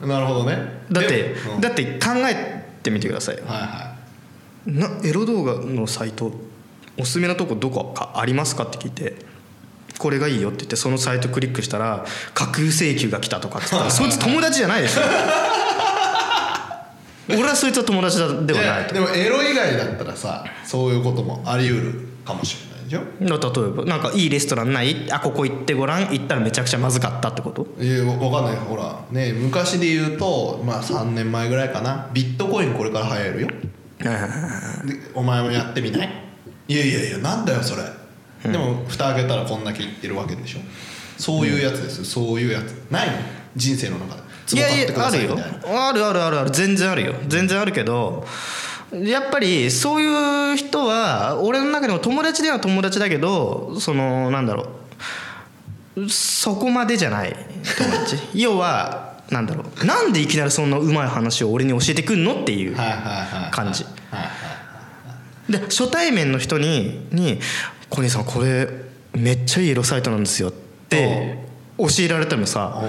[0.02, 0.84] なるほどね。
[0.92, 1.62] だってでうん。
[1.62, 3.44] だって考えてみてくださいよ。
[3.46, 3.90] はいは
[4.66, 6.32] なエロ動画のサイト
[6.98, 9.16] おすすめのとこどこかありますかって聞いて
[9.98, 15.02] これがいいよって言ってそのサイトクリックしたら架空請求が来たとかって言ったらそいつ友達じゃないでしょ。
[17.32, 25.12] 俺はそいつは友達だでいはないやでもエロ以外だったらさそういうこともあり得るかもしれないでしょと例えばなんかいいレストランない？
[25.12, 26.02] あここ行ってごらん？
[26.10, 27.68] 行ったらめちゃくちゃまずかったってこと？
[27.82, 32.10] いやわかんないほらね昔で言うとまあ3年前ぐらいかな。
[32.14, 33.48] ビットコインこれから流行るよ。
[33.48, 36.10] でお前もやってみない？
[36.68, 37.84] いやいやいやなんだよそれ、
[38.52, 40.60] でも蓋開けたらこんだけいってるわけでしょ。
[41.18, 42.72] そういうやつですよ、そういうやつ。
[42.92, 43.14] ないの？
[43.56, 44.22] 人生の中で。
[44.52, 45.38] いやいやあるよ。
[45.66, 46.52] あるあるあるある。
[46.52, 47.14] 全然あるよ。
[47.28, 48.26] 全然あるけど
[48.92, 54.64] やっぱりそういう人は俺の中でも友達では友達だけどそのなんだろ
[55.96, 56.10] う。
[56.10, 57.36] そこまでじゃない
[57.78, 59.86] 友達 要はなんだろう。
[59.86, 62.76] なんでいきなりそんなうまい話を俺に教えてくんのっていう
[63.52, 63.86] 感じ。
[65.50, 67.40] で初対面の人に「に
[67.90, 68.68] 小西さんこれ
[69.14, 70.52] めっちゃいいエロサイトなんですよっ
[70.90, 71.40] て
[71.78, 72.84] 教えられてもさ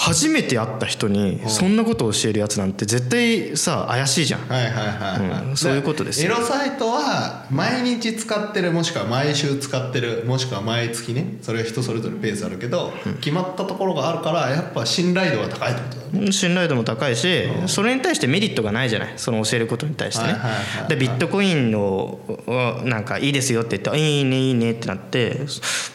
[0.00, 4.48] 初めて会った人にそんなことを教えるやつなんて絶対さ怪しいじゃん。
[4.48, 4.80] はいはいは
[5.26, 6.32] いはい、うんそういうことですよ。
[6.32, 11.38] エロサイトは毎日使ってるもしくは毎週使ってるもしくは毎月ね。
[11.42, 16.30] それは人それぞれペースあるけど、決まったところがあるからやっぱ信頼度が高いってことだね。
[16.32, 19.14] 信頼度も高いしそれに対してメリットがないじゃない？
[19.16, 20.32] その教えることに対してね。
[20.32, 20.88] はいはいはいはい。
[20.90, 25.40] でビットコインををなんかいいですよって言ってあいいねいいねってなって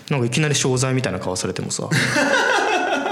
[0.09, 1.87] なんかいきなり商材みたいな顔されてもさ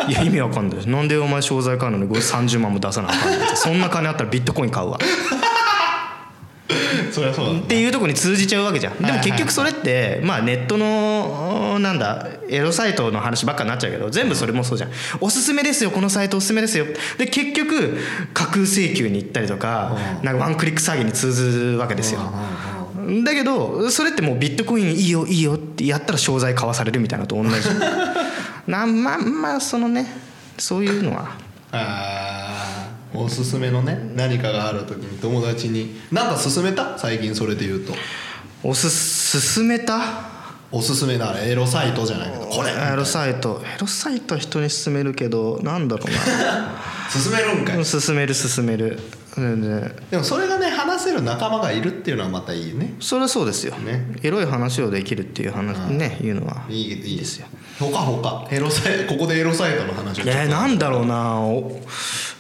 [0.08, 0.88] いや意味わかんない。
[0.88, 3.46] なんでお前商材買うのに30万も出さなあかんの？
[3.56, 5.00] そんな金あったらビットコイン買うわ。
[7.12, 8.98] そりゃそうだ、ね、っていうところに通じちゃうわけじゃん。
[8.98, 14.92] でも結局それってまあネットのなんだエロサイトの話ばっかになっちゃうけど全部それもそうじゃん。
[15.20, 16.86] おすすめですよこのサイトおすすめですよ。
[17.18, 17.98] で結局
[18.34, 22.22] 架空請求に行ったりとかなんかワンクリック詐欺に通ずるわけですよ。
[23.24, 27.50] だけどそれってもうビットコインいいよいいよってやったら商材買わされるみたいなのと同じ
[28.68, 30.06] なんまあまあそのね
[30.58, 31.38] そういうのは。
[31.72, 36.98] あーおすすめのね何かがある時に友達に何か勧めた？
[36.98, 37.94] 最近それで言うと。
[38.64, 40.02] おすすめた？
[40.72, 42.72] おすすめなエロサイトじゃないけどこれ。
[42.72, 43.62] エロサイト。
[43.76, 46.20] エロサイトは人に勧めるけどなんだろうな。
[47.12, 47.84] 勧めるんかい。
[47.84, 48.98] 進める進める
[49.36, 49.96] 全然。
[50.12, 52.96] でもそれがね話せる仲間がいるっていうのはまたいいね。
[53.00, 54.14] それはそうですよ、ね。
[54.24, 56.64] エロい話をできるっていう話ねいうのは。
[56.70, 57.48] いいいいですよ。
[57.80, 58.48] ほかほか。
[58.52, 61.40] エロサイここでエロサイトの話をえー、なんだろうな。
[61.40, 61.82] お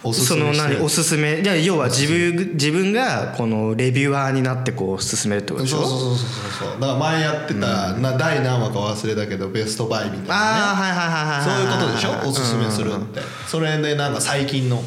[0.03, 0.73] おすすそのめして。
[0.75, 1.41] 何おすすめ。
[1.41, 5.77] いや要は自分自分がこのレビュアーになってこう進めるってことでしょ？
[5.77, 12.09] そうそうそうそうそうだから前やってた、な第何話か忘れたけどベストバイみたいな、ね、ああはいはいはいはいそういうことでしょ？
[12.11, 13.21] はいおすすめするって。
[13.47, 14.81] それでなんか最近の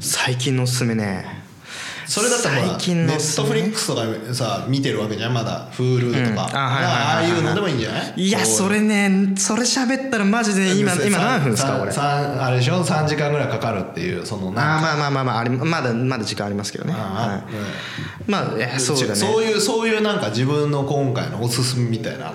[0.00, 1.44] 最近のおすすめね。
[2.06, 5.68] それだったらほら最近のネットフリックスとかさ見てるわけじゃんまだ。
[5.72, 6.56] Hulu とか、うん。
[6.56, 8.12] あああいうのでもいいんじゃない？
[8.16, 16.92] いやそれねそれ喋ったらマジで今今何分ですかあれでしょ？3時間ぐらいかかるっていうそのあーまあまあまあまあありまだまだ時間ありますけどね。
[16.92, 17.42] ま
[18.38, 19.14] あそうだね。
[19.16, 22.32] そういうそういうなんか自分の今回のおすすめみたいな。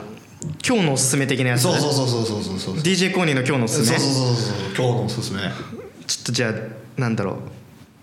[0.67, 1.65] 今日のおすすめ的なやつ？
[1.67, 2.75] ねそうそうそうそうそうそうそう。
[2.83, 3.97] DJ コーニーの今日のおすすめ？
[3.97, 4.85] そうそうそうそう。
[4.85, 5.39] 今日のおすすめ。
[6.07, 6.53] ちょっとじゃあ
[6.97, 7.37] なんだろ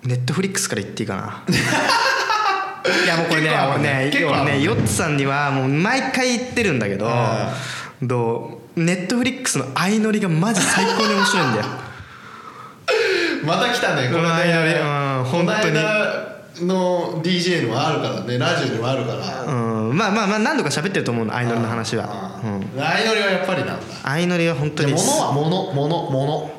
[0.05, 0.09] う。
[0.09, 1.43] ネットフリックスから言っていいかな。
[3.05, 7.53] いやもうこれね俺ね結構ねヨッツさんにはもう毎回言ってるんだけどあ
[8.01, 8.81] どう？
[8.83, 11.65] ネットフリックスの相乗りがマジ最高に面白いんだよ。
[13.45, 15.79] また来たねこれねうんいやいやうん本当に。
[15.79, 16.19] 間
[16.67, 19.43] の DJ にもあるからねラジオにもあるから。
[19.45, 19.97] うん。
[19.97, 22.41] まあまあまあ何度か喋ってると思うの相乗りの話は。
[22.43, 22.71] うん。
[22.81, 23.83] 相乗りはやっぱりなんだ。
[24.05, 26.11] 相乗りは本当にで物は物物。
[26.11, 26.51] 物？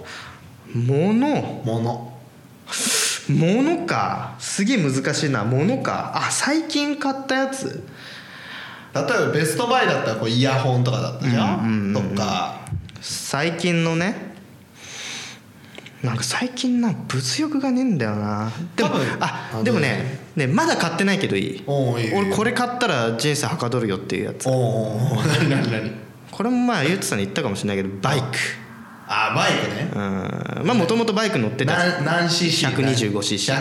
[0.75, 1.61] 物。
[1.65, 2.08] 物？
[3.29, 4.35] 物か？
[4.39, 5.43] すげえ難しいな。
[5.43, 6.11] 物か？
[6.15, 7.83] あ最近買ったやつ？
[8.93, 12.61] 例えばベストバイだったらこうイヤホンとかだったじゃん,、とか。
[13.01, 14.29] 最近のね。
[16.01, 18.51] なんか最近な物欲がねえんだよな。
[18.75, 21.63] でもああでもねねまだ買ってないけどいい。
[21.67, 24.47] 俺これ買ったら人生はかどるよっていうやつ。
[24.47, 25.91] おお何何何？
[26.31, 28.25] これもまあゆうつさんに言ったかもしれないけどバイク
[29.11, 29.89] あバイクね。
[29.91, 30.67] うん。
[30.67, 31.75] まあもともとバイク乗ってた。
[31.75, 33.55] 何何 cc 125cc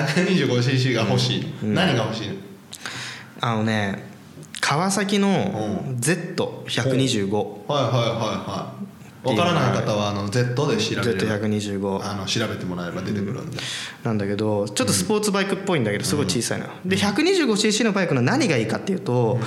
[0.47, 2.35] 125cc が欲しい、何が欲しいの？
[3.41, 4.07] あのね
[4.61, 5.29] 川崎の
[6.01, 8.11] Z125 はいはいはい
[8.47, 8.89] はい。
[9.25, 11.39] 分からない方はあの Z で調べれば。
[11.39, 13.59] Z125 あの調べてもらえば出てくるんで、
[14.05, 19.39] なんだけどちょっとスポーツバイクっぽいんだけどすごい小さいの、で 125cc のバイクの何がいいかっていうと、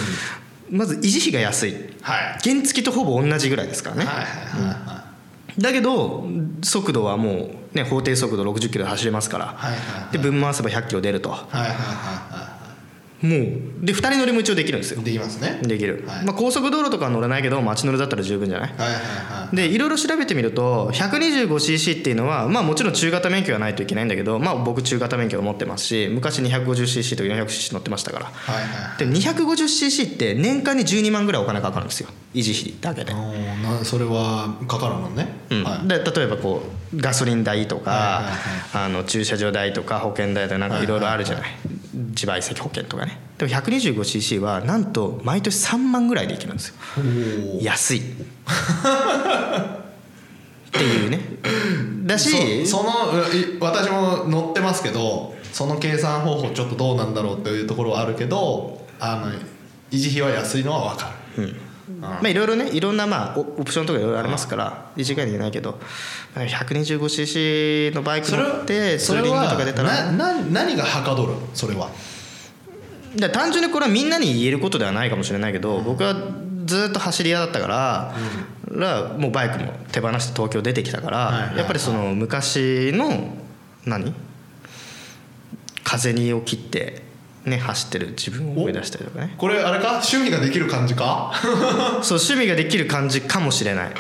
[0.70, 1.76] まず維持費が安い。
[2.02, 2.40] はい。
[2.44, 5.01] 原付とほぼ同じぐらいですからね、はいはいはいはい
[5.58, 6.26] だけど
[6.64, 10.12] 速度はもうね法定速度60キロで走れますから、はいはいはい。
[10.12, 11.30] で分回せば100キロ出ると。
[11.30, 12.51] もはいはいはい
[13.24, 15.02] はうで2人乗りも一応できるんですよ。
[15.02, 15.60] いできますね。
[15.64, 16.26] できる、はい。
[16.26, 18.70] まあ、高速道路とかは乗れないけど街乗りだったら十分じゃない？
[18.70, 19.56] はいはいはい。
[19.56, 28.26] でいろいろ調べてみると 125cc っていうのはまあもちろん中型免許がないといけないんだけどまあ僕中型免許を持ってますし昔 250cc と 400cc 乗ってましたから。
[28.26, 28.62] はいは
[28.96, 32.10] いで 250cc って年間に12万ぐらいお金かかるんですよ。
[32.34, 35.64] 維持費だけで、なそれはかかるもんね、うん。
[35.64, 35.88] はい。
[35.88, 41.44] で例えばこうガソリン代とか、はいはいあの駐車場代とか保険代とかなんかいろいろあるじゃない,、
[42.10, 43.20] 自賠責保険とかね。
[43.38, 46.76] でも 125cc はなんと毎年3万ぐらいでいけるんですよ。
[47.62, 48.00] 安い。
[48.00, 48.04] っ
[50.72, 51.20] ていうね。
[52.06, 52.90] だしそその
[53.34, 59.32] い私も乗ってますけどその計算方法ちょっとどうなんだろうっていうところはあるけどあの
[59.92, 61.56] 維持費は安いのは分かる、
[62.00, 65.80] まあいろいろねいろんなまあオオプションとかいろいろありますから一概に言えないけど
[66.36, 71.34] 125cc のバイクそれ乗ってツーリングとか出たらなな何がはかどる？
[71.54, 71.90] それは。
[73.16, 76.16] で単純にこれはみんなに言えることではないかもしれないけど、僕は
[76.66, 78.14] ずっと走り屋だったから、
[78.70, 81.58] らもうバイクも手放して東京出てきたから、はい。
[81.58, 83.36] やっぱりその昔の
[83.86, 84.14] 何？
[85.84, 87.02] 風にを切って
[87.46, 89.34] ね走ってる自分を思い出したりとかね。
[89.38, 90.02] これあれか？
[90.04, 91.32] 趣味ができる感じか？
[92.04, 93.92] そう趣味ができる感じかもしれない。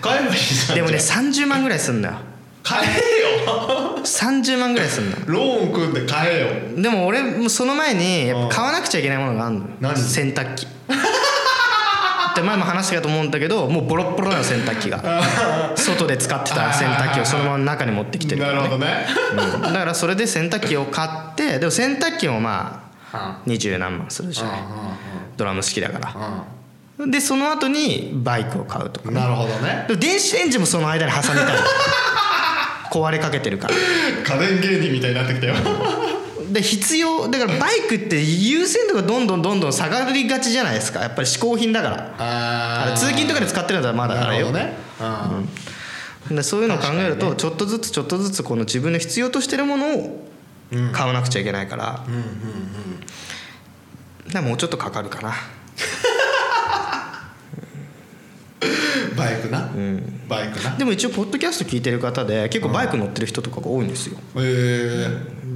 [0.00, 2.14] 買えばいいでもねじゃ30万ぐらいすんだよ。
[2.16, 2.20] あ
[2.62, 5.22] 買えよ！30万ぐらいすんだよ。
[5.26, 6.82] ローン組んで買えよ。
[6.82, 10.66] でも俺もその前にやっぱ買わなくちゃいけないものがあるの洗濯機。
[10.66, 15.02] って前も話したと思うんだけどもうボロッボロなの洗濯機が。
[15.74, 18.58] 外で使ってた洗濯機をそのまま中に持ってきてるから、ね。
[18.58, 19.06] なるほどね。
[19.56, 19.62] うん。
[19.62, 22.89] だからそれで洗濯機を買ってでも洗濯機もまあ
[23.46, 24.60] 二十何万するじゃない。
[25.36, 25.98] ドラム式だか
[26.98, 27.06] ら。
[27.06, 29.10] でその後にバイクを買うとか。
[29.10, 29.86] ねなるほどね。
[29.98, 31.58] 電子レンジもその間に挟みたい。
[32.90, 33.74] 壊れかけてるから。
[33.74, 35.54] 家電芸人みたいになってきたよ。
[36.52, 41.00] で必要だからバイクって優先度がどんどんどんどん下がりがちじゃないですか。
[41.00, 42.14] やっぱり嗜好品だから。
[42.18, 44.76] あ通勤とかで使ってるんだったらまだあれよ、ね。
[46.30, 50.29] でそういうのを考えるとちょっとずつちょっとずつこの自分の必要としてるものを
[50.92, 51.92] 買わなくちゃいけないから、だ
[54.32, 55.34] からもうちょっとかかるかな。
[59.16, 59.70] バイクな？
[60.28, 60.76] バイクな？
[60.76, 64.16] でも一応ポッドキャスト聞いてる方で結構バイク乗ってる人とかが多いんですよ。
[64.36, 65.08] へえ。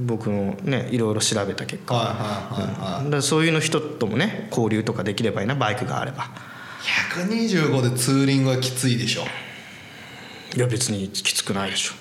[0.05, 1.95] 僕のねいろいろ調べた結果。
[1.95, 6.29] はそういうの人ともね交流とかできればいいなバイクがあれば。
[7.15, 9.23] 125でツーリングはきついでしょ。
[10.55, 11.93] いや別にきつくないでしょ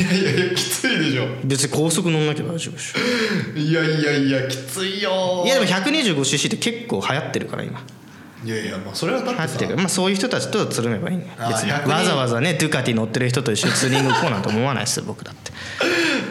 [0.00, 1.26] いやいやいやきついでしょ。
[1.44, 3.58] 別に高速乗んなきゃ大丈夫でしょ。
[3.58, 7.80] いやいやいやきついよいやでも 125cc って結構流行ってるから今。
[8.44, 15.50] いやいやまあそれはだってまあそういう人たちとつるめばいいんだよあー別に100わざわざねドゥカティ乗ってる人と一緒にツーリング行こうなんて思わないですよ僕だって、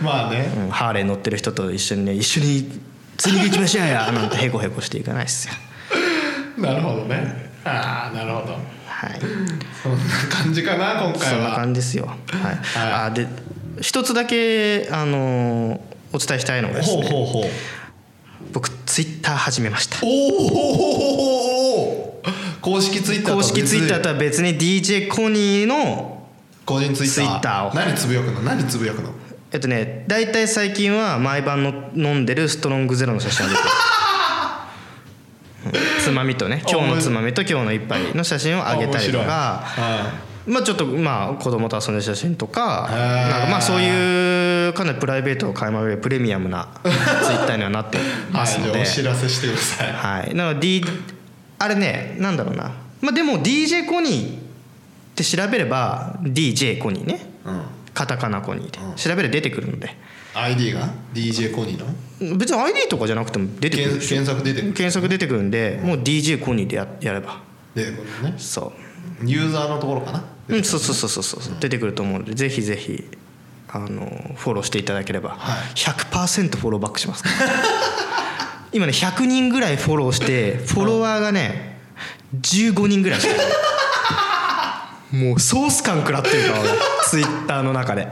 [0.03, 0.51] まあね。
[0.55, 2.69] うん、ハーレー乗ってる人と一緒にね一緒に
[3.17, 5.53] ツーリング行きましょうやなんてヘコヘコしていかないですよ。
[6.61, 7.51] なるほどね。
[7.65, 8.57] ああなるほど
[9.03, 9.19] はい。
[9.81, 12.05] そんな感じかな今そんな回は感じですよ。
[12.05, 12.93] はい、はい。
[13.07, 13.27] あで
[13.81, 15.79] 一つだけあのー
[16.15, 17.01] お伝えしたいのがですね。
[17.03, 17.43] ほうほうほう。
[18.53, 19.97] 僕ツイッター始めました。
[20.03, 20.07] お
[22.19, 22.23] お
[22.61, 26.27] 公式ツイッターと公式ツイッターとは別に DJ コニーの
[26.65, 27.71] 個人ツイッター。
[27.71, 27.73] を。
[27.73, 28.41] 何つぶやくの？
[28.41, 29.09] 何つぶやくの？
[29.51, 33.61] えっとね大体最近は毎晩の飲んでるストロングゼロの写真を出て
[35.99, 39.63] つまみとね 今日のつまみと今日の一杯の写真をあげたりとか
[40.45, 47.97] まあちょっとまあ子供と遊んでる写真とかなんかまあそういうかなりプライベートを垣間見るプレミアムなツイッターにはなって
[48.31, 48.81] ますので、はい。
[48.81, 49.91] お知らせしてください。
[49.91, 50.85] はい、なので、D、
[51.59, 52.71] あれねなんだろうな。
[53.01, 54.39] まあでも DJ コニーっ
[55.15, 57.25] て調べれば DJ コニーね。
[57.45, 57.61] うん。
[57.93, 59.95] カタカナコニーで調べれば出てくるので
[60.33, 61.79] ID が？DJ コニー
[62.29, 62.37] の？
[62.37, 64.73] 別に ID とかじゃなくても出てくる検検索出てくる？
[64.73, 67.41] 検索出てくるんでもう DJ コニーでややれば。
[67.75, 68.35] 出てくるね。
[68.37, 68.71] そ
[69.23, 70.23] ユーザーのところかな？
[70.49, 71.55] う、うん、そうそうそうそうそう。
[71.59, 73.03] 出てくると思うのでぜひぜひ
[73.69, 75.73] あのフォローしていただければ、はい。
[75.75, 77.35] 100%フォローバックしますから。
[78.73, 81.77] 今ね100人ぐらいフォローしてフォロワーがね
[82.41, 83.35] 15人ぐらいしか
[85.11, 86.69] もうソース感食らってるから俺。
[87.05, 88.07] ツイッターの中で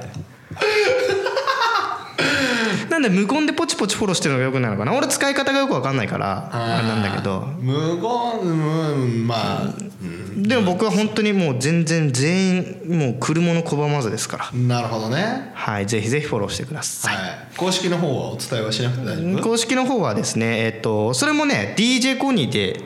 [3.02, 4.94] なんで無言でポチポチフォローしてるのがよくないのかな。
[4.96, 7.48] 俺使い方がよく分かんないからあれなんだけど。
[7.60, 14.52] 無言うんまあ、うん、でも僕は本当にもう全然全員もう来るもの拒まずですから。
[14.52, 15.52] なるほどね。
[15.56, 17.58] はいぜひぜひフォローしてください、はい。
[17.58, 19.42] 公式の方はお伝えはしなくて大丈夫？
[19.42, 22.82] 公式の方はですねえっとそれもね DJ コニーで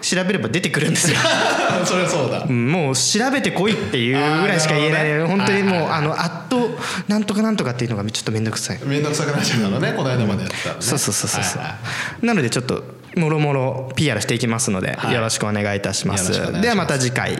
[0.00, 1.16] 調べれば出てくるんですよ。
[1.84, 2.46] それはそうだ。
[2.48, 5.04] うんもう調べてこいっていうぐらいしか言えない。
[5.04, 5.24] ね。
[5.24, 8.80] 本当にもうはいあのあっとなんとかなんとかっていうのがちょっと面倒くさい。
[8.84, 10.80] 面倒くさくなっちゃうからね、この間までやってたらね。
[10.80, 11.62] そうそうそうそうそう。
[11.62, 11.76] はいは
[12.22, 12.26] い。
[12.26, 12.84] なのでちょっと
[13.16, 15.14] もろもろ PR していきますのではい。
[15.14, 16.24] よろしくお願いいたします。
[16.24, 16.62] よろしくお願いします。
[16.62, 17.38] ではまた次回。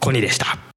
[0.00, 0.73] コニーでした